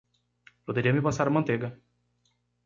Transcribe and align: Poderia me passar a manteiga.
Poderia 0.69 0.93
me 0.95 1.03
passar 1.09 1.27
a 1.31 1.35
manteiga. 1.37 1.71